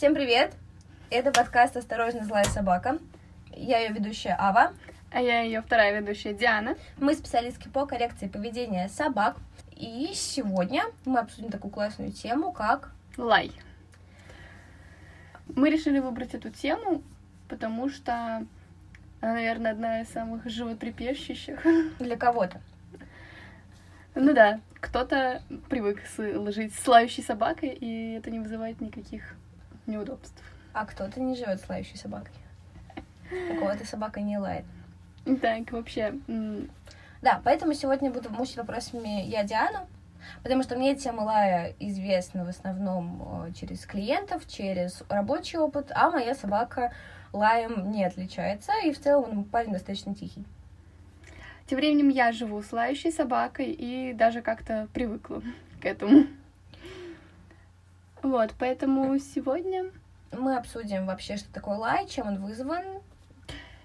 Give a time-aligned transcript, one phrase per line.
[0.00, 0.54] Всем привет!
[1.10, 2.98] Это подкаст «Осторожно, злая собака».
[3.52, 4.72] Я ее ведущая Ава.
[5.12, 6.76] А я ее вторая ведущая Диана.
[6.96, 9.36] Мы специалистки по коррекции поведения собак.
[9.76, 12.94] И сегодня мы обсудим такую классную тему, как...
[13.18, 13.52] Лай.
[15.54, 17.02] Мы решили выбрать эту тему,
[17.50, 18.46] потому что
[19.20, 21.62] она, наверное, одна из самых животрепещущих.
[21.98, 22.58] Для кого-то.
[24.14, 26.00] Ну да, кто-то привык
[26.54, 29.36] жить с лающей собакой, и это не вызывает никаких
[29.90, 30.42] неудобств.
[30.72, 32.32] А кто-то не живет с лающей собакой.
[33.50, 34.64] У кого-то собака не лает.
[35.40, 36.14] Так, вообще.
[37.22, 39.86] Да, поэтому сегодня буду мучить вопросами я Диану,
[40.42, 46.10] потому что мне тема лая известна в основном э, через клиентов, через рабочий опыт, а
[46.10, 46.94] моя собака
[47.34, 50.46] лаем не отличается, и в целом он парень достаточно тихий.
[51.66, 55.42] Тем временем я живу с лающей собакой и даже как-то привыкла
[55.80, 56.26] к этому.
[58.22, 59.90] Вот, поэтому сегодня
[60.32, 62.84] мы обсудим вообще, что такое лай, чем он вызван.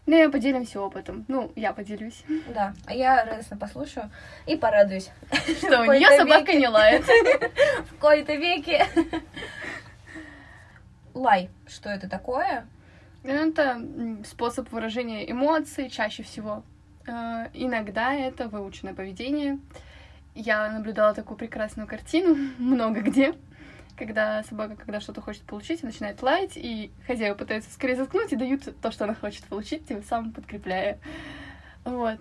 [0.06, 1.26] Ну, я поделимся опытом.
[1.28, 2.24] Ну, я поделюсь.
[2.54, 4.12] Да, а я радостно послушаю
[4.46, 5.10] и порадуюсь.
[5.58, 7.04] Что у нее собака не лает.
[7.90, 8.86] В кои-то веке.
[11.16, 12.68] Лай, что это такое?
[13.24, 13.82] Это
[14.26, 16.62] способ выражения эмоций чаще всего.
[17.08, 19.58] Э, иногда это выученное поведение.
[20.36, 23.34] Я наблюдала такую прекрасную картину много где
[23.96, 28.80] когда собака, когда что-то хочет получить, начинает лаять, и хозяева пытаются скорее заткнуть и дают
[28.82, 31.00] то, что она хочет получить, тем самым подкрепляя.
[31.84, 32.20] Вот.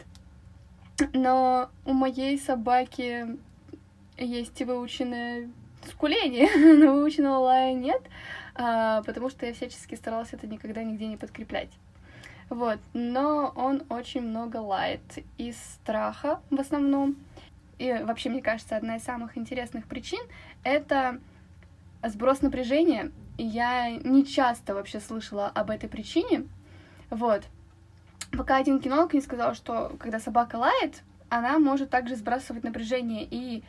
[1.12, 3.36] Но у моей собаки
[4.16, 5.50] есть выученное
[5.88, 8.02] скуление, но выученного лая нет,
[8.54, 11.70] а, потому что я всячески старалась это никогда нигде не подкреплять.
[12.50, 15.00] Вот, но он очень много лает
[15.38, 17.16] из страха в основном.
[17.78, 20.20] И вообще, мне кажется, одна из самых интересных причин—
[20.62, 21.18] это
[22.08, 23.10] сброс напряжения.
[23.36, 26.46] Я не часто вообще слышала об этой причине.
[27.10, 27.42] Вот.
[28.32, 33.26] Пока один кинолог не сказал, что когда собака лает, она может также сбрасывать напряжение.
[33.28, 33.62] И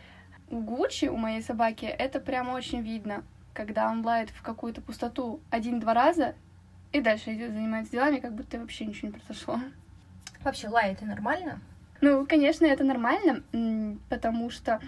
[0.49, 3.23] у Гуччи, у моей собаки, это прямо очень видно,
[3.53, 6.35] когда он лает в какую-то пустоту один-два раза,
[6.91, 9.59] и дальше идет занимается делами, как будто вообще ничего не произошло.
[10.43, 11.59] Вообще, лай это нормально?
[12.01, 13.41] Ну, конечно, это нормально,
[14.09, 14.79] потому что,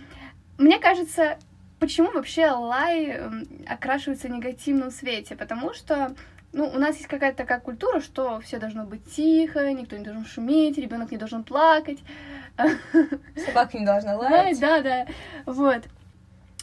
[0.57, 1.39] мне кажется,
[1.79, 5.35] почему вообще лай эм, окрашивается в негативном свете?
[5.35, 6.15] Потому что
[6.53, 10.25] ну, у нас есть какая-то такая культура, что все должно быть тихо, никто не должен
[10.25, 11.99] шуметь, ребенок не должен плакать.
[13.45, 14.59] Собака не должна лаять.
[14.59, 15.07] Да, да,
[15.45, 15.83] вот.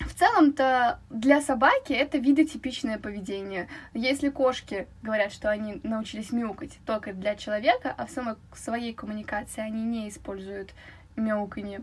[0.01, 3.69] В целом-то для собаки это видотипичное поведение.
[3.93, 9.61] Если кошки говорят, что они научились мяукать только для человека, а в самой своей коммуникации
[9.61, 10.75] они не используют
[11.15, 11.83] мяуканье,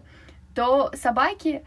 [0.54, 1.64] то собаки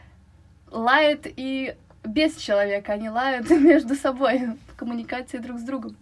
[0.74, 5.96] лают и без человека, они лают между собой в коммуникации друг с другом.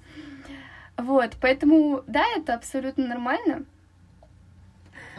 [0.96, 3.64] Вот, поэтому, да, это абсолютно нормально.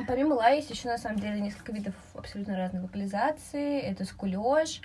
[0.07, 3.79] Помимо лая есть еще на самом деле несколько видов абсолютно разной вокализации.
[3.79, 4.81] Это скулеж,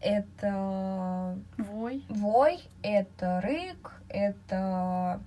[0.00, 5.20] это вой, вой, это рык, это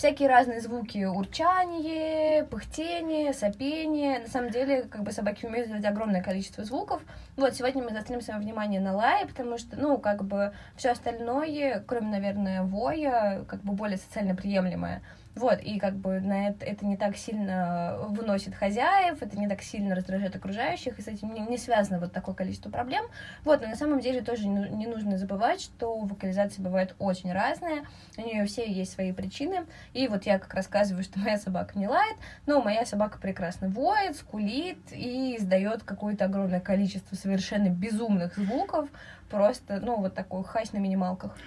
[0.00, 4.20] всякие разные звуки, урчание, пыхтение, сопение.
[4.20, 7.02] На самом деле, как бы собаки умеют издавать огромное количество звуков.
[7.36, 11.84] Вот, сегодня мы заострим свое внимание на лае, потому что, ну, как бы все остальное,
[11.86, 15.02] кроме, наверное, воя, как бы более социально приемлемое.
[15.36, 19.62] Вот, и как бы на это, это не так сильно выносит хозяев, это не так
[19.62, 23.04] сильно раздражает окружающих, и с этим не, не связано вот такое количество проблем.
[23.44, 27.84] Вот, но на самом деле тоже не, не нужно забывать, что вокализации бывают очень разные,
[28.16, 31.86] у нее все есть свои причины, и вот я как рассказываю, что моя собака не
[31.86, 32.16] лает,
[32.46, 38.88] но моя собака прекрасно воет, скулит и издает какое-то огромное количество совершенно безумных звуков,
[39.30, 41.38] просто, ну, вот такой хась на минималках.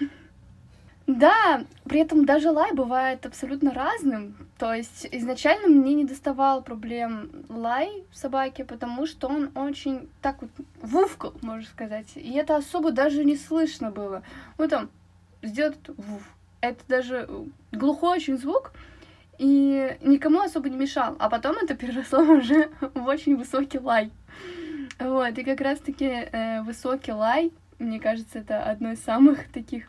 [1.06, 4.36] Да, при этом даже лай бывает абсолютно разным.
[4.58, 10.50] То есть изначально мне не доставал проблем лай собаки, потому что он очень так вот
[10.80, 12.06] вувкал, можно сказать.
[12.14, 14.22] И это особо даже не слышно было.
[14.56, 14.88] Ну там,
[15.42, 16.22] сделать вув.
[16.62, 17.28] Это даже
[17.72, 18.72] глухой очень звук,
[19.36, 21.16] и никому особо не мешал.
[21.18, 24.10] А потом это переросло уже в очень высокий лай.
[24.98, 29.88] Вот, и как раз-таки э, высокий лай, мне кажется, это одно из самых таких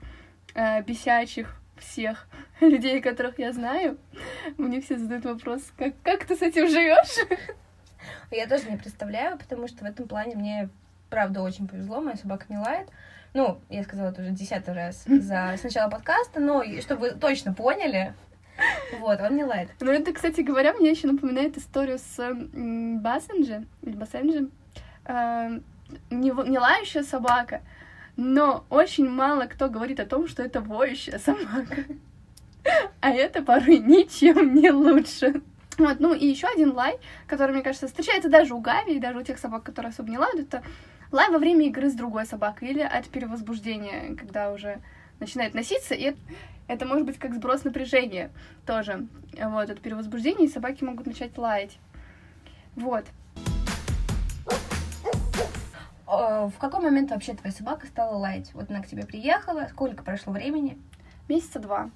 [0.55, 2.27] э, бесячих всех
[2.61, 3.97] людей, которых я знаю.
[4.57, 7.27] Мне все задают вопрос, как, как ты с этим живешь?
[8.31, 10.69] Я тоже не представляю, потому что в этом плане мне,
[11.09, 12.89] правда, очень повезло, моя собака не лает.
[13.33, 18.13] Ну, я сказала это уже десятый раз за сначала подкаста, но чтобы вы точно поняли,
[18.99, 19.69] вот, он не лает.
[19.81, 24.49] Ну, это, кстати говоря, мне еще напоминает историю с Бассенджи, или Бассенджи.
[25.05, 25.59] Э,
[26.09, 27.61] не, не лающая собака,
[28.17, 31.85] Но очень мало кто говорит о том, что это воющая собака.
[33.01, 35.41] А это порой ничем не лучше.
[35.77, 36.97] Вот, ну и еще один лай,
[37.27, 40.17] который, мне кажется, встречается даже у Гави и даже у тех собак, которые особо не
[40.17, 40.63] лают, это
[41.11, 44.79] лай во время игры с другой собакой или от перевозбуждения, когда уже
[45.19, 46.15] начинает носиться, и
[46.67, 48.31] это, может быть как сброс напряжения
[48.65, 49.07] тоже.
[49.33, 51.77] Вот, от перевозбуждения, и собаки могут начать лаять.
[52.75, 53.05] Вот.
[56.49, 58.53] В какой момент вообще твоя собака стала лаять?
[58.53, 60.77] Вот она к тебе приехала, сколько прошло времени?
[61.27, 61.89] Месяца два.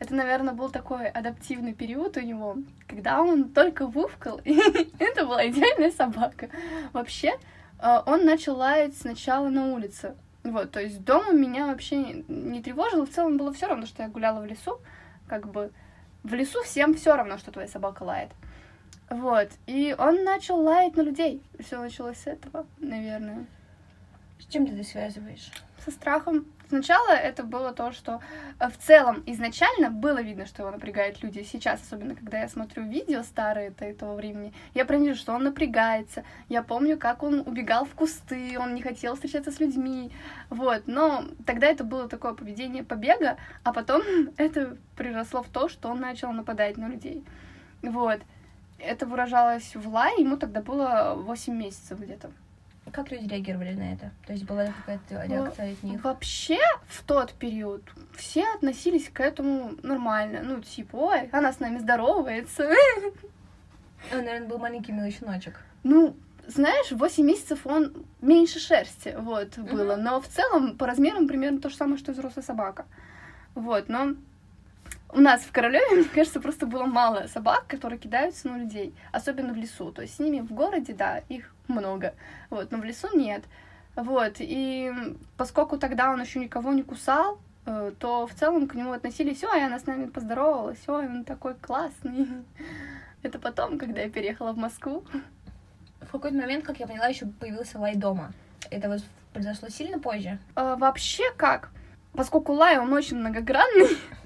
[0.00, 2.56] Это, наверное, был такой адаптивный период у него,
[2.88, 4.54] когда он только вувкал, и
[4.98, 6.48] это была идеальная собака.
[6.94, 7.38] Вообще,
[7.78, 10.16] э, он начал лаять сначала на улице.
[10.42, 11.98] Вот, то есть дома меня вообще
[12.28, 14.80] не тревожило, в целом было все равно, что я гуляла в лесу,
[15.28, 15.70] как бы
[16.22, 18.30] в лесу всем все равно, что твоя собака лает.
[19.10, 21.42] Вот, и он начал лаять на людей.
[21.58, 23.44] Все началось с этого, наверное.
[24.40, 25.50] С чем ты это связываешь?
[25.84, 26.46] Со страхом.
[26.68, 28.20] Сначала это было то, что
[28.58, 31.42] э, в целом изначально было видно, что его напрягают люди.
[31.42, 35.44] Сейчас, особенно когда я смотрю видео старые то этого времени, я прям вижу, что он
[35.44, 36.24] напрягается.
[36.48, 40.10] Я помню, как он убегал в кусты, он не хотел встречаться с людьми.
[40.48, 44.02] Вот, но тогда это было такое поведение побега, а потом
[44.38, 47.24] это приросло в то, что он начал нападать на людей.
[47.82, 48.20] Вот.
[48.78, 52.30] Это выражалось в лае, ему тогда было 8 месяцев где-то.
[52.92, 54.10] Как люди реагировали на это?
[54.26, 56.02] То есть была ли какая-то реакция от них?
[56.04, 56.58] Вообще,
[56.88, 57.82] в тот период
[58.16, 60.40] все относились к этому нормально.
[60.42, 62.68] Ну, типа, ой, она с нами здоровается.
[64.12, 65.60] Он, наверное, был маленький милый щеночек.
[65.82, 66.16] Ну,
[66.46, 69.96] знаешь, 8 месяцев он меньше шерсти, вот, было.
[69.96, 72.86] Но в целом, по размерам, примерно то же самое, что и взрослая собака.
[73.54, 74.14] Вот, но
[75.12, 79.52] у нас в Королеве, мне кажется, просто было мало собак, которые кидаются на людей, особенно
[79.52, 79.92] в лесу.
[79.92, 82.14] То есть с ними в городе, да, их много,
[82.48, 83.44] вот, но в лесу нет.
[83.96, 84.92] Вот, и
[85.36, 89.64] поскольку тогда он еще никого не кусал, э, то в целом к нему относились, ой,
[89.64, 92.28] она с нами поздоровалась, ой, он такой классный.
[93.22, 95.04] Это потом, когда я переехала в Москву.
[96.00, 98.32] В какой-то момент, как я поняла, еще появился лай дома.
[98.70, 99.02] Это вот
[99.32, 100.38] произошло сильно позже?
[100.54, 101.70] А, вообще как?
[102.12, 103.98] Поскольку лай, он очень многогранный,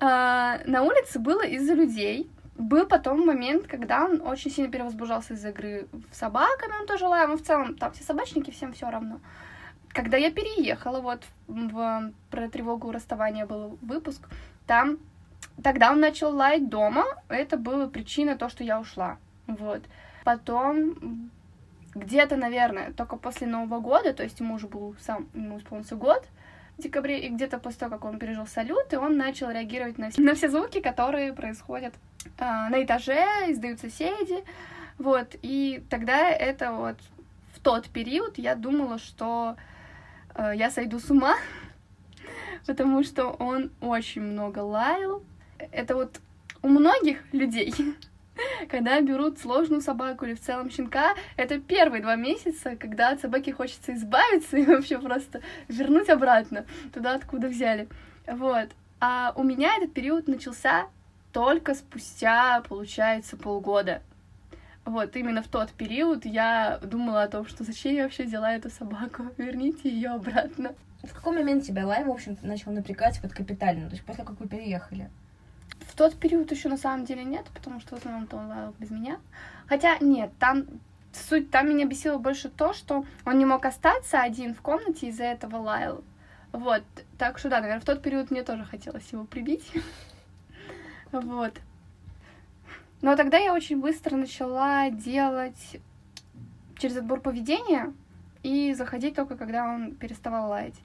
[0.00, 2.30] а, на улице было из-за людей.
[2.56, 7.28] Был потом момент, когда он очень сильно перевозбуждался из-за игры с собаками, он тоже лаял,
[7.28, 9.20] но в целом там все собачники, всем все равно.
[9.88, 14.28] Когда я переехала, вот в, про тревогу расставания был выпуск,
[14.66, 14.98] там
[15.62, 19.82] тогда он начал лаять дома, это была причина то, что я ушла, вот.
[20.24, 21.30] Потом
[21.94, 26.24] где-то, наверное, только после Нового года, то есть ему уже был сам, ему исполнился год,
[26.80, 30.34] декабре, и где-то после того, как он пережил салют, и он начал реагировать на на
[30.34, 31.94] все звуки, которые происходят
[32.38, 34.44] э, на этаже, издают соседи,
[34.98, 36.96] вот, и тогда это вот
[37.54, 39.56] в тот период я думала, что
[40.34, 41.36] э, я сойду с ума,
[42.66, 45.22] потому что он очень много лаял.
[45.72, 46.20] Это вот
[46.62, 47.74] у многих людей,
[48.68, 53.50] когда берут сложную собаку или в целом щенка, это первые два месяца, когда от собаки
[53.50, 57.88] хочется избавиться и вообще просто вернуть обратно туда, откуда взяли.
[58.26, 58.68] Вот.
[59.00, 60.86] А у меня этот период начался
[61.32, 64.02] только спустя, получается, полгода.
[64.84, 68.70] Вот, именно в тот период я думала о том, что зачем я вообще взяла эту
[68.70, 70.74] собаку, верните ее обратно.
[71.02, 73.88] В какой момент тебя лай, в общем начал напрягать вот капитально?
[73.88, 75.08] То есть после как вы переехали?
[76.00, 79.20] Тот период еще на самом деле нет, потому что в основном-то он лаял без меня.
[79.66, 80.64] Хотя нет, там
[81.12, 85.24] суть, там меня бесило больше то, что он не мог остаться один в комнате, из-за
[85.24, 86.02] этого лаял.
[86.52, 86.84] Вот,
[87.18, 89.70] так что да, наверное, в тот период мне тоже хотелось его прибить.
[91.12, 91.52] Вот.
[93.02, 95.76] Но тогда я очень быстро начала делать
[96.78, 97.92] через отбор поведения
[98.42, 100.80] и заходить только когда он переставал лаять.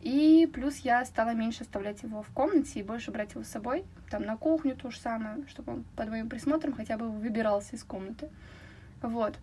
[0.00, 3.84] И плюс я стала меньше оставлять его в комнате и больше брать его с собой.
[4.10, 7.84] Там на кухню то же самое, чтобы он под моим присмотром хотя бы выбирался из
[7.84, 8.28] комнаты.
[9.02, 9.38] Вот.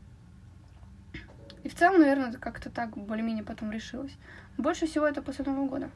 [1.63, 4.15] И в целом, наверное, это как-то так более-менее потом решилось.
[4.57, 5.89] Больше всего это после Нового года.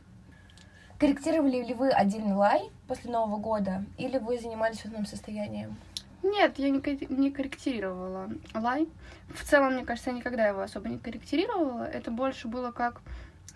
[1.00, 3.86] Корректировали ли вы отдельный лай после Нового года?
[3.98, 5.78] Или вы занимались одном состоянием?
[6.24, 6.82] Нет, я не,
[7.14, 8.90] не корректировала лай.
[9.30, 11.84] В целом, мне кажется, я никогда его особо не корректировала.
[11.84, 13.02] Это больше было как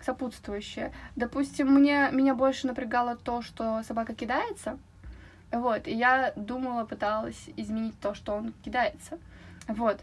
[0.00, 0.92] сопутствующее.
[1.16, 4.78] Допустим, мне, меня больше напрягало то, что собака кидается.
[5.54, 9.18] Вот, и я думала, пыталась изменить то, что он кидается.
[9.68, 10.00] Вот.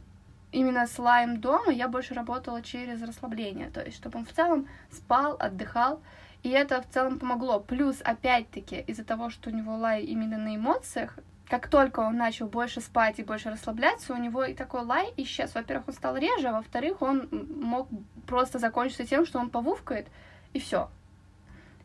[0.53, 4.67] Именно с лаем дома я больше работала через расслабление, то есть, чтобы он в целом
[4.91, 6.01] спал, отдыхал,
[6.43, 7.59] и это в целом помогло.
[7.59, 11.17] Плюс, опять-таки, из-за того, что у него лай именно на эмоциях,
[11.49, 15.53] как только он начал больше спать и больше расслабляться, у него и такой лай исчез.
[15.53, 17.27] Во-первых, он стал реже, а во-вторых, он
[17.61, 17.89] мог
[18.25, 20.07] просто закончиться тем, что он повувкает,
[20.53, 20.89] и все.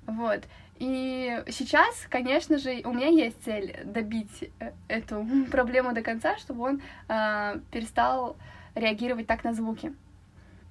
[0.06, 0.44] Вот.
[0.78, 6.64] И сейчас, конечно же, у меня есть цель добить э, эту проблему до конца, чтобы
[6.64, 8.36] он э, перестал
[8.74, 9.94] реагировать так на звуки.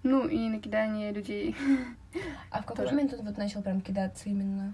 [0.03, 1.55] Ну и на кидание людей.
[2.49, 4.73] А в какой момент он вот начал прям кидаться именно?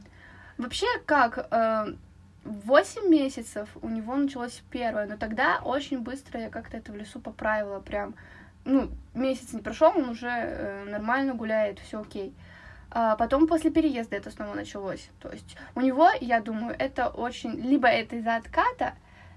[0.59, 1.95] Вообще, как, э,
[2.43, 7.19] 8 месяцев у него началось первое, но тогда очень быстро я как-то это в лесу
[7.19, 8.15] поправила, прям,
[8.65, 12.33] ну, месяц не прошел, он уже э, нормально гуляет, все окей.
[12.93, 15.09] А потом после переезда это снова началось.
[15.19, 17.51] То есть у него, я думаю, это очень...
[17.51, 18.95] Либо это из-за отката,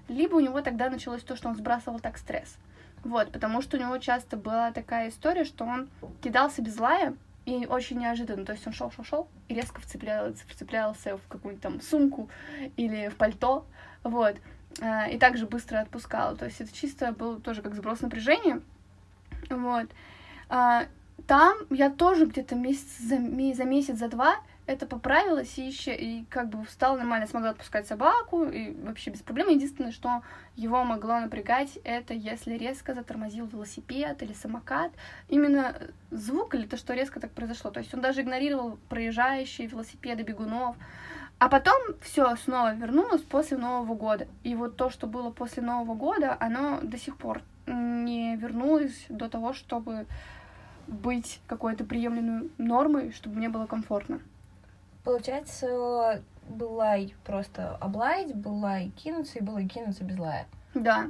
[0.09, 2.57] либо у него тогда началось то, что он сбрасывал так стресс.
[3.03, 5.89] Вот, потому что у него часто была такая история, что он
[6.21, 8.45] кидался без лая, и очень неожиданно.
[8.45, 12.29] То есть он шел, шел, шел и резко вцеплялся, вцеплялся в какую-нибудь там сумку
[12.75, 13.65] или в пальто,
[14.03, 14.35] вот,
[14.81, 16.35] а, и также быстро отпускал.
[16.35, 18.61] То есть это чисто был тоже как сброс напряжения,
[19.49, 19.87] вот.
[21.27, 26.25] Там я тоже где-то месяц за, за месяц, за два это поправилось и еще и
[26.25, 29.49] как бы стала нормально, смогла отпускать собаку и вообще без проблем.
[29.49, 30.23] Единственное, что
[30.55, 34.91] его могло напрягать, это если резко затормозил велосипед или самокат.
[35.29, 35.75] Именно
[36.09, 37.69] звук или то, что резко так произошло.
[37.69, 40.75] То есть он даже игнорировал проезжающие велосипеды, бегунов.
[41.37, 44.27] А потом все снова вернулось после Нового года.
[44.43, 49.27] И вот то, что было после Нового года, оно до сих пор не вернулось до
[49.29, 50.05] того, чтобы
[50.87, 54.19] быть какой-то приемлемой нормой, чтобы мне было комфортно.
[55.03, 60.47] Получается, был лай просто облаять, был лай кинуться, и было и кинуться без лая.
[60.73, 61.07] Да.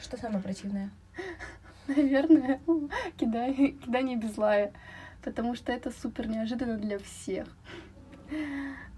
[0.00, 0.90] Что самое противное?
[1.86, 2.60] Наверное,
[3.16, 4.72] кидание, кидание без лая.
[5.22, 7.46] Потому что это супер неожиданно для всех.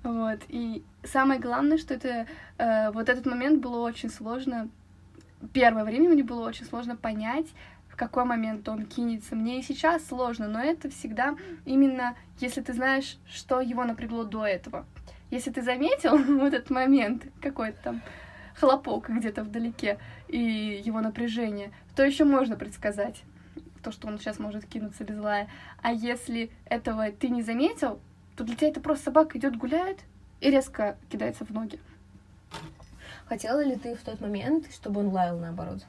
[0.03, 0.41] Вот.
[0.49, 2.27] И самое главное, что это
[2.59, 4.69] э, вот этот момент было очень сложно.
[5.53, 7.47] Первое время мне было очень сложно понять,
[7.95, 9.37] в какой момент он кинется.
[9.37, 14.45] Мне и сейчас сложно, но это всегда именно, если ты знаешь, что его напрягло до
[14.45, 14.85] этого.
[15.31, 18.03] Если ты заметил в этот момент какой-то там
[18.57, 23.23] хлопок где-то вдалеке и его напряжение, то еще можно предсказать
[23.85, 25.49] то, что он сейчас может кинуться без лая.
[25.81, 28.01] А если этого ты не заметил,
[28.35, 30.01] то для тебя это просто собака идет гуляет
[30.41, 31.79] и резко кидается в ноги.
[33.27, 35.85] Хотела ли ты в тот момент, чтобы он лаял наоборот?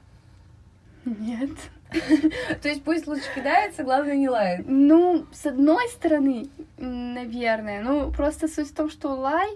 [1.03, 1.49] Нет.
[2.61, 4.65] То есть пусть лучше кидается, главное не лает.
[4.67, 7.81] Ну, с одной стороны, наверное.
[7.81, 9.49] Ну, просто суть в том, что лай,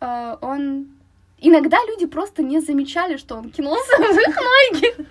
[0.00, 0.88] э, он...
[1.38, 5.06] Иногда люди просто не замечали, что он кинулся в их ноги.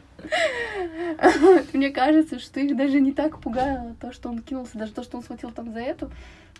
[1.73, 5.17] Мне кажется, что их даже не так пугало то, что он кинулся, даже то, что
[5.17, 6.09] он схватил там за эту.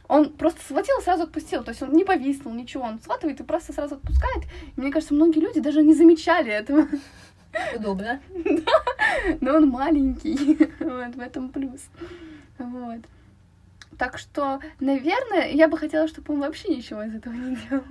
[0.08, 1.64] Он просто схватил и сразу отпустил.
[1.64, 2.84] То есть он не повиснул, ничего.
[2.84, 4.44] Он схватывает и просто сразу отпускает.
[4.76, 6.86] Мне кажется, многие люди даже не замечали этого.
[7.76, 8.22] Удобно.
[8.34, 8.62] Да,
[9.42, 11.82] но он маленький, вот, в этом плюс.
[12.58, 13.00] Вот.
[13.98, 17.84] Так что, наверное, я бы хотела, чтобы он вообще ничего из этого не делал.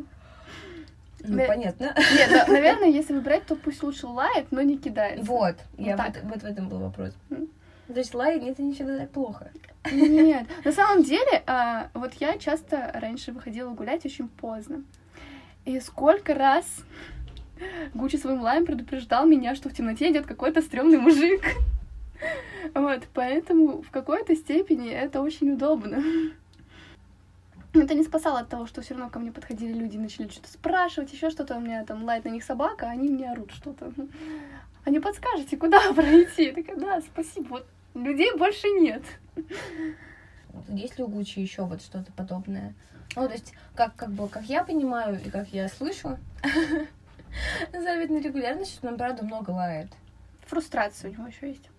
[1.22, 1.44] Ну, На...
[1.44, 1.94] понятно.
[1.96, 5.24] Нет, да, наверное, если выбирать, то пусть лучше лает, но не кидается.
[5.24, 6.16] Вот, вот я так.
[6.22, 7.12] Вот, вот в этом был вопрос.
[7.28, 9.50] То есть лай это не всегда так плохо.
[9.90, 14.84] Нет, на самом деле, а, вот я часто раньше выходила гулять очень поздно.
[15.64, 16.64] И сколько раз
[17.94, 21.42] Гуччи своим лаем предупреждал меня, что в темноте идет какой-то стрёмный мужик.
[22.74, 26.02] Вот, поэтому в какой-то степени это очень удобно.
[27.72, 30.50] Это не спасало от того, что все равно ко мне подходили люди и начали что-то
[30.50, 31.56] спрашивать, еще что-то.
[31.56, 33.92] У меня там лает на них собака, а они мне орут что-то.
[34.84, 36.46] А не подскажете, куда пройти?
[36.46, 39.02] Я такая, да, спасибо, вот людей больше нет.
[40.68, 42.74] Есть ли у Гуччи еще вот что-то подобное?
[43.16, 46.18] Ну, то есть, как, как бы, как я понимаю и как я слышу,
[47.72, 49.88] завидной регулярностью, нам, правда, много лает.
[50.46, 51.70] Фрустрация у него еще есть.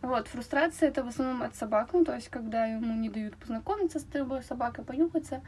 [0.00, 3.98] Вот, фрустрация это в основном от собак, ну, то есть, когда ему не дают познакомиться
[3.98, 5.42] с тобой, собакой понюхаться,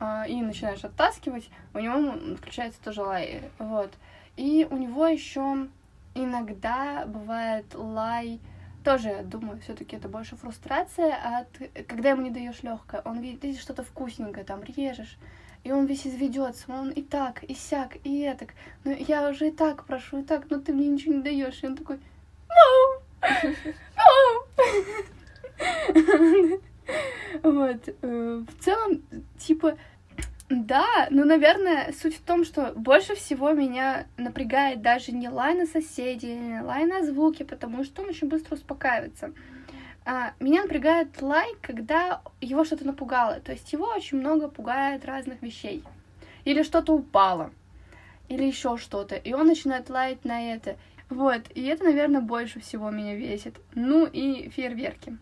[0.00, 3.92] э, и начинаешь оттаскивать, у него включается тоже лай, вот.
[4.36, 5.68] И у него еще
[6.14, 8.40] иногда бывает лай,
[8.82, 11.48] тоже, думаю, все-таки это больше фрустрация от,
[11.86, 15.16] когда ему не даешь легкое, он видит, видит что-то вкусненькое, там режешь,
[15.64, 18.50] и он весь изведется, он и так, и сяк, и этак.
[18.84, 21.62] Ну, я уже и так прошу, и так, но ты мне ничего не даешь.
[21.62, 21.98] И он такой,
[22.48, 23.02] no!
[23.96, 24.44] No!
[27.42, 27.88] Вот.
[28.02, 29.02] Э, в целом,
[29.38, 29.78] типа,
[30.50, 35.66] да, ну, наверное, суть в том, что больше всего меня напрягает даже не лай на
[35.66, 39.26] соседей, не лай на звуки, потому что он очень быстро успокаивается.
[39.26, 39.32] А,
[40.40, 43.40] меня напрягает лайк, когда его что-то напугало.
[43.40, 45.82] То есть его очень много пугает разных вещей.
[46.44, 47.50] Или что-то упало.
[48.28, 49.16] Или еще что-то.
[49.16, 50.76] И он начинает лаять на это.
[51.08, 51.42] Вот.
[51.54, 53.56] И это, наверное, больше всего меня весит.
[53.74, 55.16] Ну и фейерверки.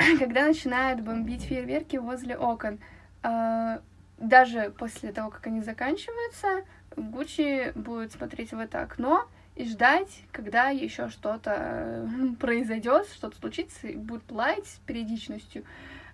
[0.18, 2.78] когда начинают бомбить фейерверки возле окон.
[3.22, 3.80] А,
[4.18, 6.64] даже после того, как они заканчиваются,
[6.96, 9.26] Гуччи будет смотреть в это окно
[9.56, 12.08] и ждать, когда еще что-то
[12.40, 15.64] произойдет, что-то случится, и будет лаять с периодичностью.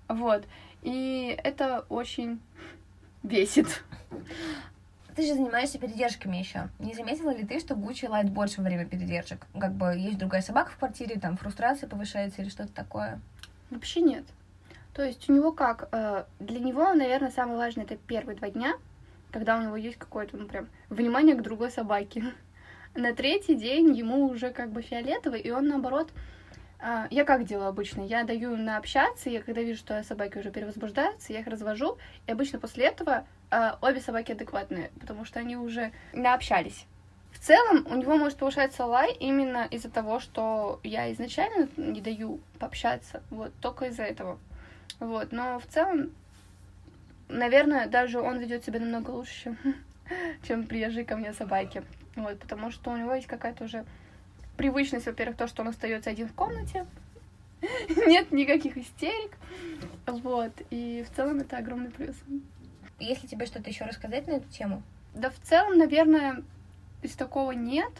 [0.08, 0.44] Вот.
[0.82, 2.40] И это очень
[3.22, 3.82] бесит.
[5.16, 6.68] Ты же занимаешься передержками еще.
[6.78, 9.46] Не заметила ли ты, что Гуччи лает больше во время передержек?
[9.58, 13.18] Как бы есть другая собака в квартире, там фрустрация повышается или что-то такое?
[13.70, 14.24] Вообще нет.
[14.92, 15.88] То есть у него как?
[15.92, 18.74] Э, для него, наверное, самое важное это первые два дня,
[19.30, 22.24] когда у него есть какое-то, ну, прям, внимание к другой собаке.
[22.96, 26.08] На третий день ему уже как бы фиолетово, и он, наоборот,
[26.78, 28.00] а, я как делаю обычно?
[28.00, 32.32] Я даю на общаться, я когда вижу, что собаки уже перевозбуждаются, я их развожу, и
[32.32, 36.86] обычно после этого а, обе собаки адекватные, потому что они уже наобщались.
[37.32, 42.40] В целом, у него может повышаться лай именно из-за того, что я изначально не даю
[42.58, 44.38] пообщаться, вот, только из-за этого.
[45.00, 46.12] Вот, но в целом,
[47.28, 49.54] наверное, даже он ведет себя намного лучше,
[50.48, 51.82] чем приезжие ко мне собаки.
[52.16, 53.84] Вот, потому что у него есть какая-то уже
[54.56, 56.86] привычность, во-первых, то, что он остается один в комнате,
[58.06, 59.36] нет никаких истерик,
[60.06, 62.16] вот, и в целом это огромный плюс.
[62.98, 64.82] Если тебе что-то еще рассказать на эту тему?
[65.14, 66.42] Да в целом, наверное,
[67.02, 67.92] из такого нет.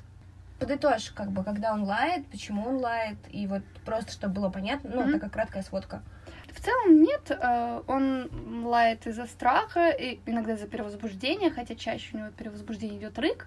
[0.58, 4.90] Подытожь, как бы, когда он лает, почему он лает, и вот просто, чтобы было понятно,
[4.94, 5.12] ну, mm-hmm.
[5.12, 6.02] такая краткая сводка.
[6.50, 12.18] В целом нет, э, он лает из-за страха, и иногда из-за перевозбуждения, хотя чаще у
[12.18, 13.46] него перевозбуждение идет рык,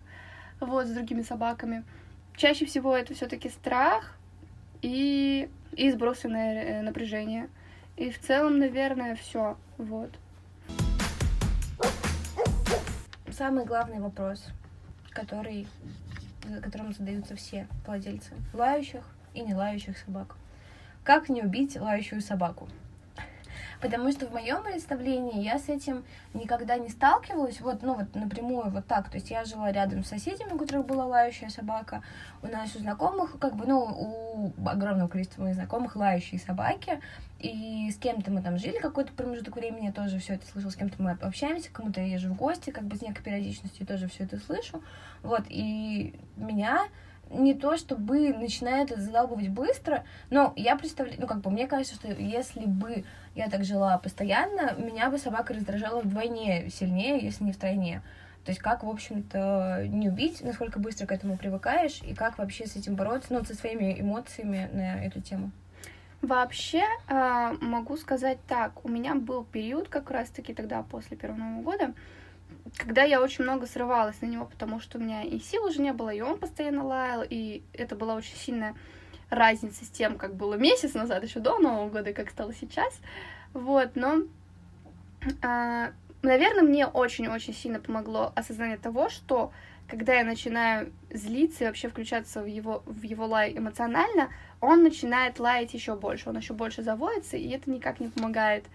[0.60, 1.84] вот, с другими собаками.
[2.36, 4.16] Чаще всего это все-таки страх
[4.82, 7.50] и, и сбросленное э, напряжение.
[7.98, 9.58] И в целом, наверное, все.
[9.78, 10.12] Вот.
[13.30, 14.46] Самый главный вопрос,
[15.12, 15.68] который,
[16.62, 20.36] которым задаются все владельцы лающих и не лающих собак.
[21.04, 22.70] Как не убить лающую собаку?
[23.82, 28.70] Потому что в моем представлении я с этим никогда не сталкивалась, вот, ну, вот напрямую
[28.70, 32.04] вот так, то есть я жила рядом с соседями, у которых была лающая собака,
[32.42, 37.00] у нас у знакомых, как бы, ну, у огромного количества моих знакомых лающие собаки,
[37.40, 40.76] и с кем-то мы там жили какой-то промежуток времени, я тоже все это слышала, с
[40.76, 44.26] кем-то мы общаемся, кому-то я езжу в гости, как бы с некой периодичностью тоже все
[44.26, 44.84] это слышу,
[45.24, 46.88] вот, и меня
[47.30, 51.96] не то чтобы начинает это задалбывать быстро, но я представляю, ну, как бы, мне кажется,
[51.96, 53.06] что если бы
[53.40, 58.02] я так жила постоянно, меня бы собака раздражала вдвойне сильнее, если не втройне.
[58.44, 62.68] То есть как, в общем-то, не убить, насколько быстро к этому привыкаешь, и как вообще
[62.68, 65.52] с этим бороться, ну, со своими эмоциями на эту тему.
[66.22, 71.62] Вообще, э, могу сказать так, у меня был период как раз-таки тогда, после Первого Нового
[71.62, 71.94] года,
[72.76, 75.94] когда я очень много срывалась на него, потому что у меня и сил уже не
[75.94, 78.76] было, и он постоянно лаял, и это была очень сильная
[79.30, 83.00] разница с тем, как было месяц назад, еще до Нового года, и как стало сейчас.
[83.54, 84.24] Вот, но,
[85.42, 89.52] а, наверное, мне очень-очень сильно помогло осознание того, что
[89.88, 94.30] когда я начинаю злиться и вообще включаться в его, в его лай эмоционально,
[94.62, 98.66] он начинает лаять еще больше, он еще больше заводится, и это никак не помогает.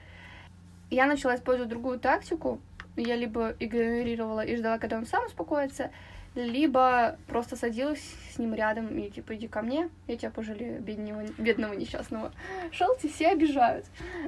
[0.90, 2.61] Я начала использовать другую тактику,
[2.97, 5.90] я либо игнорировала и ждала, когда он сам успокоится,
[6.35, 11.25] либо просто садилась с ним рядом и типа иди ко мне, я тебя пожалею, бедного,
[11.38, 12.33] бедного несчастного.
[12.73, 13.87] Шелти все обижают.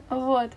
[0.09, 0.53] Вот.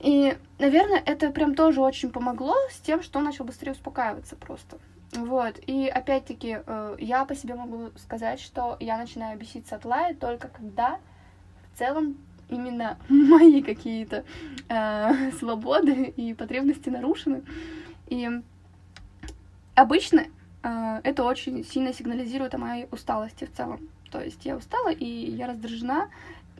[0.00, 4.78] И, наверное, это прям тоже очень помогло с тем, что он начал быстрее успокаиваться просто.
[5.12, 5.58] Вот.
[5.66, 10.48] И опять-таки, э, я по себе могу сказать, что я начинаю беситься от лая только
[10.48, 10.98] когда
[11.72, 12.16] в целом
[12.48, 14.24] именно мои какие-то
[14.68, 17.42] э, свободы и потребности нарушены.
[18.08, 18.28] И
[19.74, 20.24] обычно
[20.64, 23.88] это очень сильно сигнализирует о моей усталости в целом.
[24.10, 26.08] То есть я устала, и я раздражена,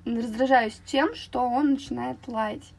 [0.04, 2.72] раздражаюсь тем, что он начинает лаять.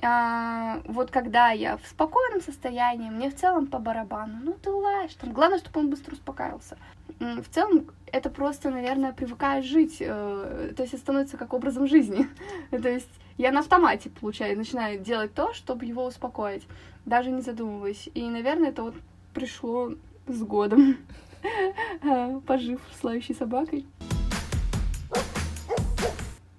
[0.00, 5.14] А, вот когда я в спокойном состоянии, мне в целом по барабану, ну ты лаешь,
[5.14, 6.78] там, главное, чтобы он быстро успокаивался.
[7.18, 12.28] В целом, это просто, наверное, привыкаешь жить, э, то есть это становится как образом жизни.
[12.70, 16.64] то есть я на автомате, получаю, начинаю делать то, чтобы его успокоить,
[17.04, 18.08] даже не задумываясь.
[18.14, 18.94] И, наверное, это вот
[19.34, 19.94] пришло
[20.28, 20.96] с годом,
[22.46, 23.86] пожив с лающей собакой.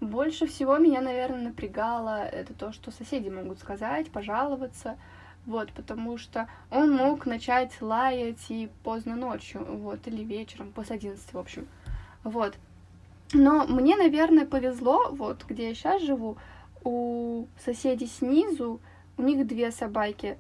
[0.02, 4.98] Больше всего меня, наверное, напрягало это то, что соседи могут сказать, пожаловаться,
[5.46, 11.34] вот, потому что он мог начать лаять и поздно ночью, вот, или вечером, после 11,
[11.34, 11.68] в общем,
[12.24, 12.56] вот.
[13.34, 16.38] Но мне, наверное, повезло, вот, где я сейчас живу,
[16.84, 18.80] у соседей снизу,
[19.18, 20.38] у них две собаки,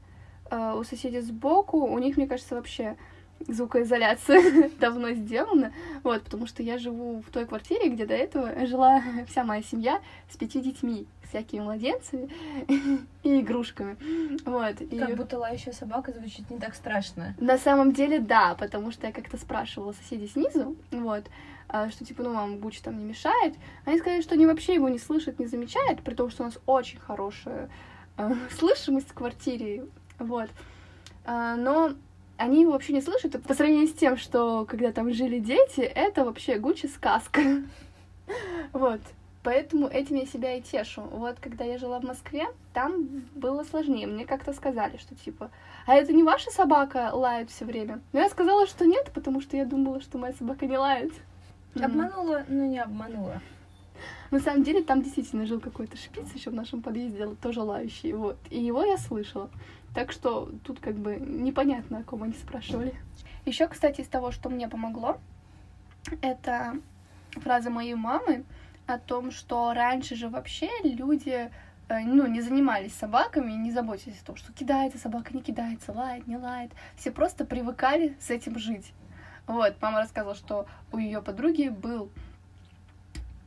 [0.50, 2.98] uh, у соседей сбоку, у них, мне кажется, вообще
[3.47, 5.73] звукоизоляция давно сделана,
[6.04, 10.02] вот, потому что я живу в той квартире, где до этого жила вся моя семья
[10.30, 12.30] с пятью детьми, всякими младенцами
[13.23, 13.97] и игрушками,
[14.45, 14.82] вот.
[14.82, 14.97] И...
[14.97, 17.36] Как будто лающая собака звучит не так страшно.
[17.39, 21.25] На самом деле, да, потому что я как-то спрашивала соседей снизу, вот,
[21.67, 23.56] а, что типа, ну, вам Буч там не мешает.
[23.86, 26.58] Они сказали, что они вообще его не слышат, не замечают, при том, что у нас
[26.65, 27.69] очень хорошая
[28.17, 29.86] э, слышимость в квартире,
[30.17, 30.49] вот.
[31.25, 31.93] А, но
[32.39, 33.36] они его вообще не слышат.
[33.36, 37.41] И по сравнению с тем, что когда там жили дети, это вообще Гуччи сказка.
[38.73, 39.02] Вот.
[39.43, 41.02] Поэтому этим я себя и тешу.
[41.02, 44.06] Вот когда я жила в Москве, там было сложнее.
[44.06, 45.49] Мне как-то сказали, что типа,
[45.86, 48.02] а это не ваша собака лает все время?
[48.13, 51.12] Но я сказала, что нет, потому что я думала, что моя собака не лает.
[51.75, 53.41] Обманула, но не обманула.
[54.32, 58.38] На самом деле там действительно жил какой-то шпиц еще в нашем подъезде, тоже лающий, вот.
[58.49, 59.49] И его я слышала.
[59.93, 62.93] Так что тут как бы непонятно, о ком они спрашивали.
[63.45, 65.19] Еще, кстати, из того, что мне помогло,
[66.21, 66.75] это
[67.32, 68.43] фраза моей мамы
[68.88, 71.52] о том, что раньше же вообще люди
[71.89, 76.28] э, ну, не занимались собаками, не заботились о том, что кидается собака, не кидается, лает,
[76.28, 76.71] не лает.
[76.95, 78.93] Все просто привыкали с этим жить.
[79.47, 82.12] Вот, мама рассказывала, что у ее подруги был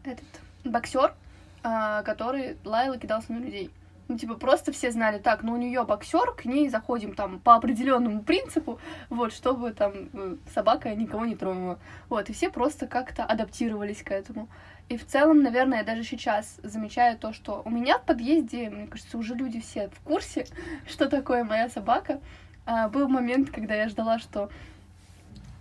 [0.05, 0.26] этот
[0.64, 1.14] боксер,
[1.62, 3.70] а, который лаял и кидался на людей.
[4.12, 7.55] Ну, типа, просто все знали, так, ну, у нее боксер, к ней заходим там по
[7.55, 11.79] определенному принципу, вот, чтобы там э, собака никого не тронула.
[12.11, 14.51] Вот, и все просто как-то адаптировались к этому.
[14.90, 18.87] И в целом, наверное, я даже сейчас замечаю то, что у меня в подъезде, мне
[18.87, 20.46] кажется, уже люди все в курсе,
[20.87, 22.20] что такое моя собака.
[22.66, 24.51] А, был момент, когда я ждала, что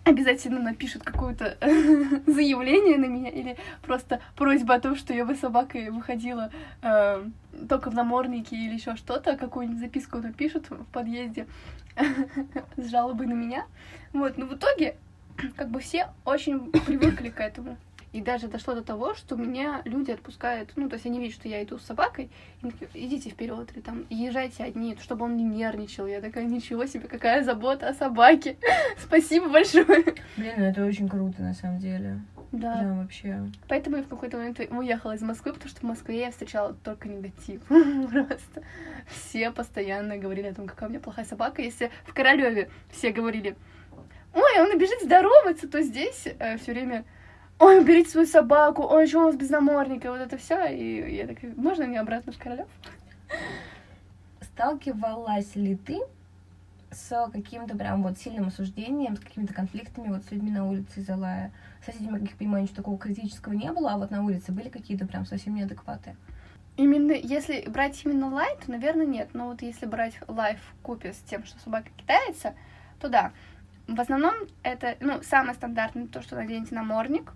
[0.04, 1.58] обязательно напишут какое-то
[2.28, 7.26] заявление на меня или просто просьба о том, что я бы собакой выходила э,
[7.70, 11.48] только в наморднике или еще что-то, какую-нибудь записку напишут в подъезде
[12.78, 13.66] с жалобой на меня.
[14.14, 14.96] Вот, но в итоге
[15.56, 17.78] как бы все очень привыкли к этому.
[18.12, 21.48] И даже дошло до того, что меня люди отпускают, ну, то есть они видят, что
[21.48, 22.30] я иду с собакой,
[22.62, 26.08] и такие, идите вперед, или там, езжайте одни, чтобы он не нервничал.
[26.08, 28.58] Я такая, ничего себе, какая забота о собаке.
[28.98, 30.16] Спасибо большое.
[30.36, 32.20] Блин, ну это очень круто, на самом деле.
[32.52, 32.78] Да.
[32.78, 33.40] Прям вообще.
[33.70, 37.08] Поэтому я в какой-то момент уехала из Москвы, потому что в Москве я встречала только
[37.08, 37.62] негатив.
[38.12, 38.64] Просто
[39.08, 41.62] все постоянно говорили о том, какая у меня плохая собака.
[41.62, 43.56] Если в Королеве все говорили,
[44.34, 47.06] ой, он бежит здороваться, то здесь э, все время
[47.62, 50.66] ой, уберите свою собаку, ой, что у вас без намордника, вот это все.
[50.66, 52.68] И я такая, можно мне обратно в Королев?
[54.42, 56.00] Сталкивалась ли ты
[56.92, 61.16] с каким-то прям вот сильным осуждением, с какими-то конфликтами вот с людьми на улице из-за
[61.16, 61.52] лая?
[61.82, 64.70] С соседями, как я понимаю, ничего такого критического не было, а вот на улице были
[64.70, 66.16] какие-то прям совсем неадекваты?
[66.78, 69.30] Именно, если брать именно лай, то, наверное, нет.
[69.34, 72.56] Но вот если брать лайф в купе с тем, что собака кидается,
[73.00, 73.32] то да.
[73.88, 77.34] В основном это, ну, самое стандартное, то, что наденете намордник,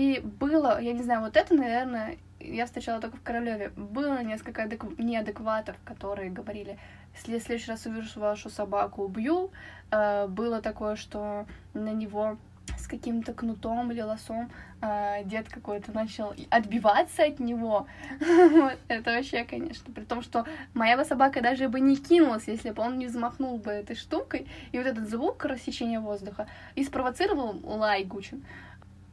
[0.00, 3.70] и было, я не знаю, вот это, наверное, я встречала только в Королеве.
[3.76, 4.98] Было несколько адек...
[4.98, 6.78] неадекватов, которые говорили,
[7.14, 9.50] если в следующий раз увижу вашу собаку, убью.
[9.90, 12.38] Э, было такое, что на него
[12.78, 17.86] с каким-то кнутом или лосом э, дед какой-то начал отбиваться от него.
[18.88, 19.92] это вообще, конечно.
[19.92, 23.58] При том, что моя бы собака даже бы не кинулась, если бы он не взмахнул
[23.58, 24.46] бы этой штукой.
[24.72, 28.42] И вот этот звук рассечения воздуха и спровоцировал лай Гучин.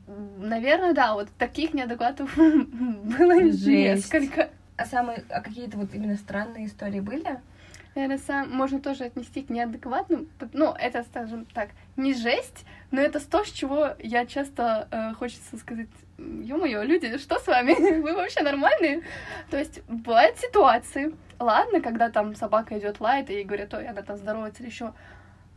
[0.07, 4.49] Наверное, да, вот таких неадекватов было несколько.
[4.77, 7.39] А самые, а какие-то вот именно странные истории были?
[7.95, 10.29] Наверное, сам можно тоже отнести к неадекватным.
[10.53, 15.57] Ну, это, скажем так, не жесть, но это то, с чего я часто э, хочется
[15.57, 15.87] сказать,
[16.19, 17.73] ё-моё, люди, что с вами?
[18.01, 19.01] Вы вообще нормальные?
[19.49, 24.03] То есть бывают ситуации, ладно, когда там собака идет лает, и ей говорят, ой, она
[24.03, 24.93] там здоровается или еще.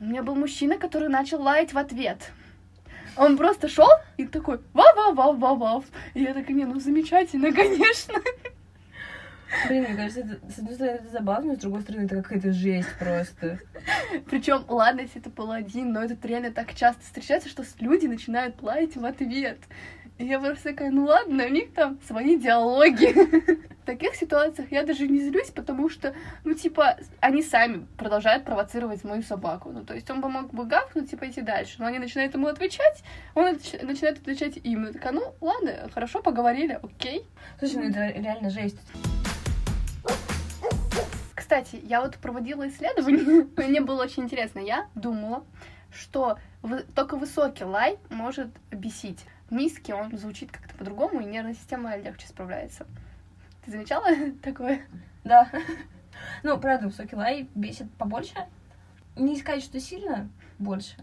[0.01, 2.33] У меня был мужчина, который начал лаять в ответ.
[3.17, 5.85] Он просто шел и такой вау-вау-вау-вау-вау.
[6.15, 8.15] И я такая, не, ну замечательно, конечно.
[9.67, 12.89] Блин, мне кажется, это, с одной стороны это забавно, с другой стороны это какая-то жесть
[12.99, 13.59] просто.
[14.31, 18.63] Причем, ладно, если это был один, но это реально так часто встречается, что люди начинают
[18.63, 19.59] лаять в ответ.
[20.21, 23.15] Я просто такая, ну ладно, у них там свои диалоги.
[23.83, 29.03] В таких ситуациях я даже не злюсь, потому что, ну, типа, они сами продолжают провоцировать
[29.03, 29.71] мою собаку.
[29.71, 31.77] Ну, то есть он бы мог бы гавкнуть и пойти дальше.
[31.79, 33.03] Но они начинают ему отвечать,
[33.35, 34.85] он начинает отвечать им.
[34.85, 37.27] Я такая, ну, ладно, хорошо, поговорили, окей.
[37.59, 38.79] Слушай, ну это реально жесть.
[41.35, 44.59] Кстати, я вот проводила исследование, мне было очень интересно.
[44.59, 45.45] Я думала,
[45.91, 46.39] что
[46.95, 52.87] только высокий лай может бесить низкий, он звучит как-то по-другому, и нервная система легче справляется.
[53.65, 54.07] Ты замечала
[54.43, 54.83] такое?
[55.25, 55.49] Да.
[56.43, 58.35] Ну, правда, высокий лай бесит побольше.
[59.17, 60.97] Не сказать, что сильно больше.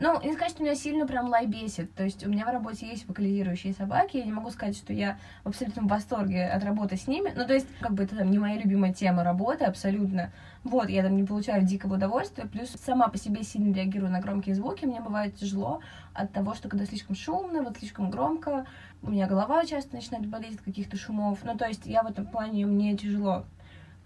[0.00, 1.94] Ну, не сказать, что меня сильно прям лай бесит.
[1.94, 4.16] То есть у меня в работе есть вокализирующие собаки.
[4.16, 7.32] Я не могу сказать, что я в абсолютном восторге от работы с ними.
[7.36, 10.32] Ну, то есть, как бы это там не моя любимая тема работы, абсолютно.
[10.62, 12.44] Вот, я там не получаю дикого удовольствия.
[12.46, 14.84] Плюс сама по себе сильно реагирую на громкие звуки.
[14.84, 15.80] Мне бывает тяжело
[16.12, 18.66] от того, что когда слишком шумно, вот слишком громко,
[19.02, 21.38] у меня голова часто начинает болеть от каких-то шумов.
[21.44, 23.46] Ну, то есть я в этом плане, мне тяжело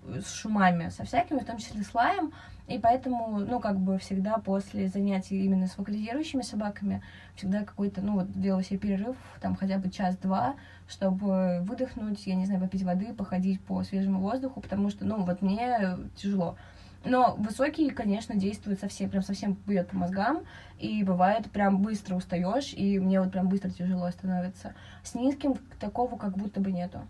[0.07, 2.33] с шумами, со всякими, в том числе с лаем.
[2.67, 7.03] И поэтому, ну, как бы всегда после занятий именно с вокализирующими собаками,
[7.37, 10.55] всегда какой-то, ну, вот делала себе перерыв, там, хотя бы час-два,
[10.89, 15.43] чтобы выдохнуть, я не знаю, попить воды, походить по свежему воздуху, потому что, ну, вот
[15.43, 16.57] мне тяжело.
[17.05, 20.45] Но высокий, конечно, действует совсем, прям совсем бьет по мозгам,
[20.79, 24.75] и бывает прям быстро устаешь, и мне вот прям быстро тяжело становится.
[25.03, 27.03] С низким такого как будто бы нету.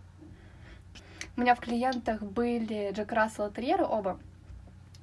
[1.37, 4.19] У меня в клиентах были Джек Рассел и Терьеры оба,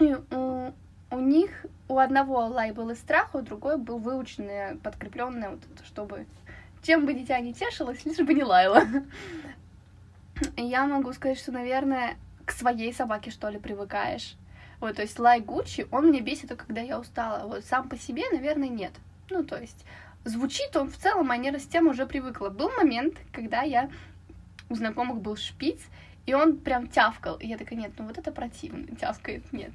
[0.01, 0.73] и у,
[1.11, 6.25] у них у одного лай был из страха, у другой был выученный, подкрепленный, вот, чтобы
[6.83, 8.83] чем бы дитя не тешилось, лишь бы не лаяло.
[10.57, 14.35] Я могу сказать, что, наверное, к своей собаке, что ли, привыкаешь.
[14.79, 17.47] Вот, то есть лай Гуччи, он мне бесит только когда я устала.
[17.47, 18.93] Вот сам по себе, наверное, нет.
[19.29, 19.85] Ну, то есть
[20.25, 22.49] звучит он в целом, а нейросистема уже привыкла.
[22.49, 23.91] Был момент, когда я
[24.69, 25.79] у знакомых был шпиц,
[26.25, 27.35] и он прям тявкал.
[27.37, 29.73] И я такая, нет, ну вот это противно, тявкает, нет.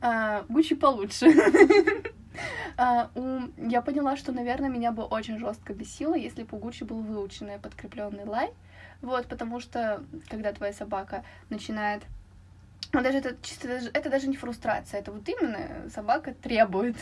[0.00, 1.26] А, Гуччи получше.
[2.76, 3.10] а.
[3.56, 7.58] Я поняла, что, наверное, меня бы очень жестко бесило, если бы у Гуччи был выученный
[7.58, 8.50] подкрепленный лай.
[9.02, 12.02] Вот, потому что, когда твоя собака начинает
[12.94, 16.96] но даже это чисто это даже не фрустрация, это вот именно собака требует.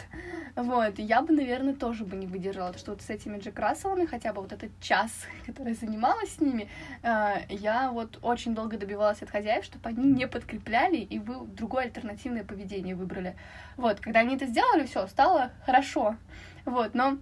[0.57, 4.33] Вот, я бы, наверное, тоже бы не выдержала, что вот с этими Джек Расселами, хотя
[4.33, 5.11] бы вот этот час,
[5.47, 6.69] который занималась с ними,
[7.03, 11.85] э, я вот очень долго добивалась от хозяев, чтобы они не подкрепляли и вы другое
[11.85, 13.37] альтернативное поведение выбрали.
[13.77, 16.17] Вот, когда они это сделали, все, стало хорошо.
[16.65, 17.19] Вот, но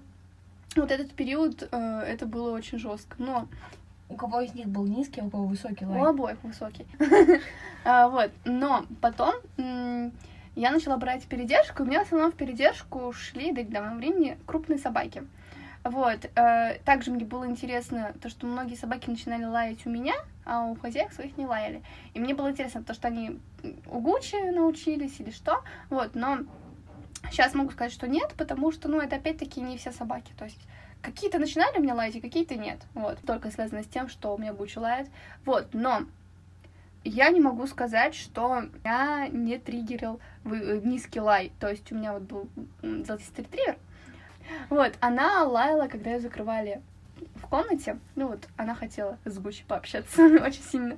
[0.77, 3.17] вот этот период, э, это было очень жестко.
[3.19, 3.49] Но
[4.11, 6.01] у кого из них был низкий, а у кого высокий лай?
[6.01, 6.87] У обоих высокий.
[7.83, 13.53] А, вот, но потом я начала брать передержку, у меня в основном в передержку шли
[13.53, 15.23] до недавнего времени крупные собаки.
[15.83, 16.31] Вот.
[16.37, 20.77] Э, также мне было интересно то, что многие собаки начинали лаять у меня, а у
[20.77, 21.83] хозяек своих не лаяли.
[22.13, 23.41] И мне было интересно то, что они
[23.87, 25.63] у Гуччи научились или что.
[25.89, 26.41] Вот, но
[27.31, 30.33] сейчас могу сказать, что нет, потому что, ну, это опять-таки не все собаки.
[30.39, 30.61] То есть
[31.03, 32.79] Какие-то начинали у меня лаять, какие-то нет.
[32.95, 33.19] Вот.
[33.27, 35.09] Только связано с тем, что у меня Гуччи лает.
[35.45, 35.69] Вот.
[35.73, 36.03] Но
[37.05, 41.53] я не могу сказать, что я не триггерил э, низкий лай.
[41.59, 42.49] То есть у меня вот был
[42.83, 43.77] золотистый ретривер.
[44.69, 46.83] Вот, она лаяла, когда ее закрывали
[47.37, 47.99] в комнате.
[48.17, 50.97] Ну вот, она хотела с Гуччи пообщаться очень сильно.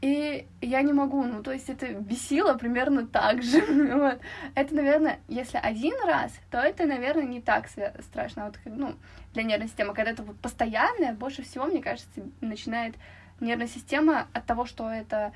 [0.00, 3.60] И я не могу, ну, то есть это бесило примерно так же.
[3.94, 4.20] вот.
[4.54, 7.68] Это, наверное, если один раз, то это, наверное, не так
[8.00, 8.44] страшно.
[8.44, 8.96] Вот, ну,
[9.32, 12.96] для нервной системы, когда это вот постоянное, больше всего, мне кажется, начинает
[13.40, 15.32] нервная система от того, что это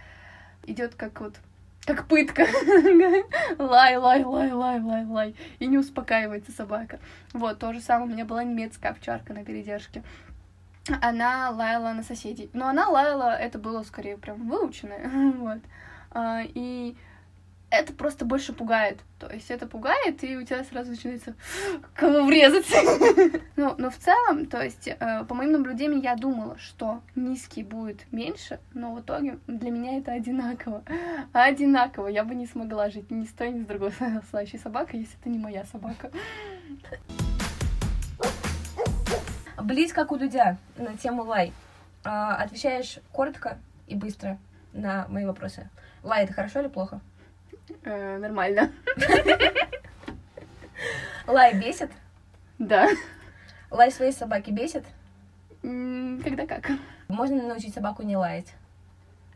[0.66, 1.36] идет как вот
[1.88, 2.42] как пытка.
[3.58, 5.34] лай, лай, лай, лай, лай, лай.
[5.58, 7.00] И не успокаивается собака.
[7.32, 10.02] Вот, то же самое у меня была немецкая овчарка на передержке
[11.02, 12.48] она лаяла на соседей.
[12.54, 15.58] Но она лаяла, это было скорее прям выученное, вот.
[16.10, 16.96] А, и
[17.70, 18.98] это просто больше пугает.
[19.18, 21.34] То есть это пугает, и у тебя сразу начинается
[21.94, 22.76] кого врезаться.
[23.56, 28.10] ну, но в целом, то есть, э, по моим наблюдениям, я думала, что низкий будет
[28.10, 30.82] меньше, но в итоге для меня это одинаково.
[31.32, 32.08] одинаково.
[32.08, 33.92] Я бы не смогла жить ни с той, ни с другой
[34.30, 36.10] слающей собакой, если это не моя собака.
[39.60, 41.52] Близ как у Дудя на тему лай.
[42.04, 44.38] А, отвечаешь коротко и быстро
[44.72, 45.68] на мои вопросы.
[46.02, 47.00] Лай это хорошо или плохо?
[47.84, 48.72] Э, нормально.
[51.26, 51.90] Лай бесит?
[52.58, 52.88] Да.
[53.70, 54.84] Лай своей собаки бесит?
[55.62, 56.70] Когда как.
[57.08, 58.54] Можно ли научить собаку не лаять?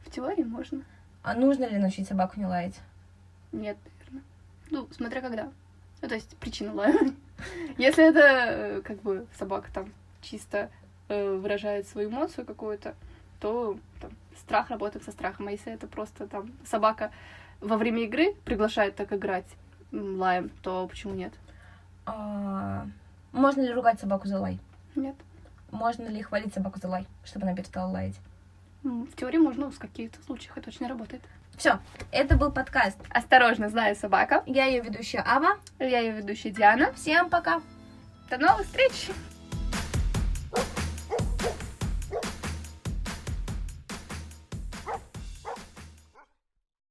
[0.04, 0.84] В теории можно.
[1.22, 2.78] А нужно ли научить собаку не лаять?
[3.52, 4.22] Нет, наверное.
[4.70, 5.52] Ну, смотря когда.
[6.00, 6.94] Ну, то есть причина лая.
[7.78, 10.70] Если это э, как бы собака там чисто
[11.08, 12.94] э, выражает свою эмоцию какую-то,
[13.40, 15.48] то там, страх работает со страхом.
[15.48, 17.10] А если это просто там собака
[17.62, 19.46] во время игры приглашает так играть
[19.92, 21.33] лаем, то почему нет?
[22.05, 22.87] А,
[23.33, 24.59] можно ли ругать собаку за лай?
[24.94, 25.14] Нет.
[25.70, 28.18] Можно ли хвалить собаку за лай, чтобы она перестала лаять?
[28.83, 31.22] В теории можно, в каких-то случаях это очень работает.
[31.57, 31.79] Все,
[32.11, 34.42] это был подкаст «Осторожно, злая собака».
[34.46, 35.59] Я ее ведущая Ава.
[35.79, 36.92] Я ее ведущая Диана.
[36.94, 37.62] Всем пока.
[38.29, 39.11] До новых встреч!